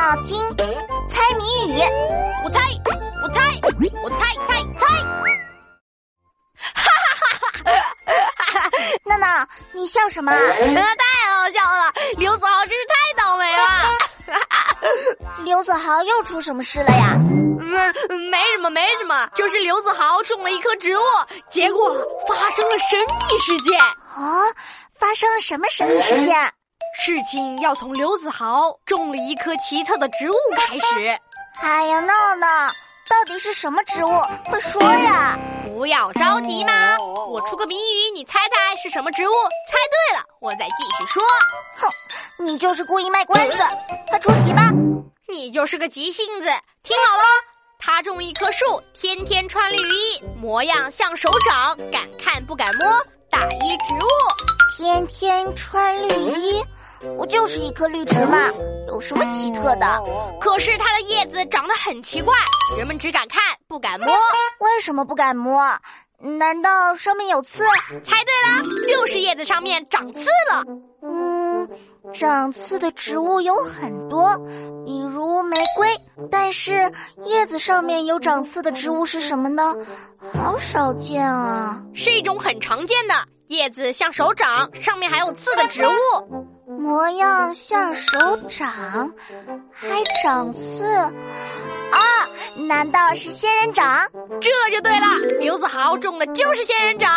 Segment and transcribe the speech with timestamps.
[0.00, 0.42] 脑筋，
[1.10, 1.78] 猜谜语。
[2.42, 2.58] 我猜，
[3.22, 3.38] 我猜，
[4.02, 4.86] 我猜猜猜。
[6.56, 8.70] 哈哈哈哈哈！
[9.04, 10.32] 娜娜，你笑什么？
[10.32, 11.92] 那太好笑了！
[12.16, 13.62] 刘子豪真是太倒霉了。
[15.44, 17.14] 刘子豪又出什么事了呀？
[17.18, 17.94] 嗯，
[18.30, 21.02] 没什么，没什么，就是刘子豪种了一棵植物，
[21.50, 21.94] 结果
[22.26, 23.78] 发生了神秘事件。
[23.78, 24.48] 啊，
[24.98, 26.52] 发生了什么神秘事件？
[27.02, 31.18] 事情要从刘子豪种了一棵奇特的植物开始。
[31.62, 32.46] 哎呀，闹闹，
[33.08, 34.10] 到底是什么植物？
[34.44, 35.38] 快说呀！
[35.74, 39.32] 不要着急嘛，我出个谜语，你猜猜是什么植物？
[39.32, 39.78] 猜
[40.10, 41.22] 对了，我再继续说。
[41.74, 41.88] 哼，
[42.44, 43.58] 你就是故意卖关子。
[44.08, 44.70] 快出题吧。
[45.26, 46.50] 你就是个急性子。
[46.82, 47.24] 听好了，
[47.78, 52.86] 他种一棵树，天天穿绿衣，模样像手掌，敢看不敢摸，
[53.30, 56.62] 大衣植物，天天穿绿衣。
[57.16, 58.36] 不就是一颗绿植吗？
[58.88, 60.02] 有什么奇特的？
[60.40, 62.34] 可是它的叶子长得很奇怪，
[62.76, 64.08] 人们只敢看不敢摸。
[64.58, 65.78] 为什么不敢摸？
[66.18, 67.62] 难道上面有刺？
[68.04, 70.62] 猜对了，就是叶子上面长刺了。
[71.02, 71.66] 嗯，
[72.12, 74.36] 长刺的植物有很多，
[74.84, 75.96] 比如玫瑰。
[76.30, 76.92] 但是
[77.24, 79.74] 叶子上面有长刺的植物是什么呢？
[80.34, 81.82] 好少见啊！
[81.94, 83.14] 是一种很常见的，
[83.46, 86.49] 叶子像手掌，上面还有刺的植物。
[87.10, 89.12] 模样像手掌，
[89.72, 89.88] 还
[90.22, 91.10] 长刺，啊？
[92.68, 94.06] 难道是仙人掌？
[94.40, 97.10] 这就对了，刘子豪种的就是仙人掌。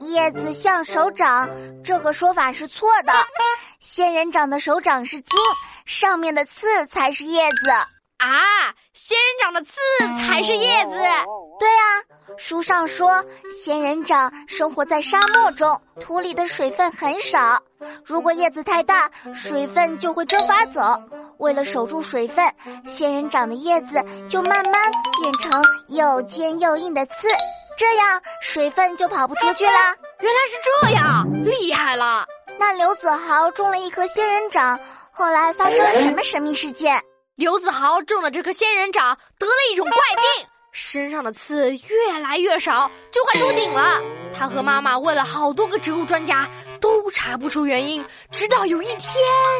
[0.00, 1.50] 叶子像手掌，
[1.84, 3.12] 这个说法是错的。
[3.80, 5.38] 仙人掌的手掌是茎，
[5.84, 7.70] 上面的刺才是叶子。
[7.70, 8.40] 啊，
[8.94, 9.78] 仙人掌的刺
[10.22, 10.96] 才是叶子。
[11.58, 12.02] 对啊，
[12.36, 13.24] 书上说
[13.54, 17.62] 仙人掌生活在沙漠中，土里的水分很少。
[18.04, 20.80] 如果叶子太大，水分就会蒸发走。
[21.38, 22.52] 为了守住水分，
[22.84, 27.28] 仙人掌的叶子就慢慢变成又尖又硬的刺，
[27.76, 29.94] 这样水分就跑不出去啦。
[30.20, 32.24] 原来是这样，厉害了！
[32.58, 34.78] 那刘子豪种了一颗仙人掌，
[35.12, 37.00] 后来发生了什么神秘事件？
[37.36, 44.02] 刘子豪种了这颗仙人掌得了一种怪病，身上的刺越来越少，就快秃顶了。
[44.36, 46.48] 他和妈妈问了好多个植物专家，
[46.80, 48.04] 都查不出原因。
[48.32, 49.00] 直到有一天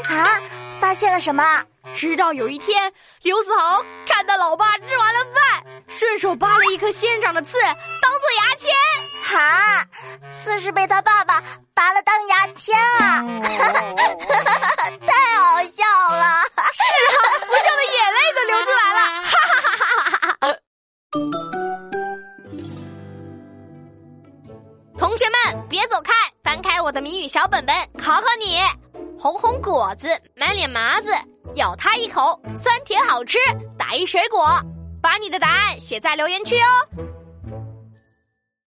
[0.09, 0.43] 啊，
[0.81, 1.63] 发现了什么？
[1.95, 2.93] 直到有一天，
[3.23, 8.75] 刘子豪看到老爸吃完了饭，顺手拔了一颗仙人掌的刺当做牙签。
[9.23, 9.87] 哈，
[10.33, 11.41] 刺是被他爸爸
[11.75, 13.23] 拔了当牙签啊！
[15.07, 15.63] 太好
[25.15, 26.13] 同学们，别走开！
[26.43, 28.59] 翻开我的谜语小本本，考考你：
[29.17, 31.13] 红红果子，满脸麻子，
[31.55, 33.39] 咬它一口，酸甜好吃，
[33.79, 34.45] 打一水果。
[35.01, 37.14] 把你的答案写在留言区哦。